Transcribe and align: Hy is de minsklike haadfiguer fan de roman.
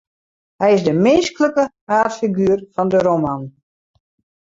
Hy 0.61 0.69
is 0.75 0.83
de 0.87 0.93
minsklike 1.05 1.63
haadfiguer 1.89 2.59
fan 2.73 2.87
de 2.93 2.99
roman. 3.07 3.41